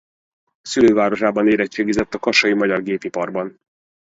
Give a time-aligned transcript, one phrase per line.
[0.61, 3.59] Szülővárosában érettségizett a Kassai Magyar Gépipariban.